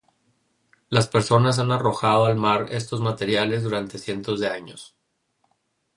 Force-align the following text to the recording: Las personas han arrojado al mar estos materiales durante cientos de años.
Las 0.89 1.07
personas 1.07 1.59
han 1.59 1.71
arrojado 1.71 2.25
al 2.25 2.35
mar 2.35 2.65
estos 2.71 3.01
materiales 3.01 3.61
durante 3.61 3.99
cientos 3.99 4.39
de 4.39 4.47
años. 4.49 4.95